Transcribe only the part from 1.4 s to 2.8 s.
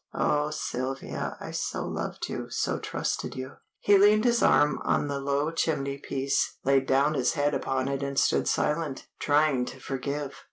so loved, so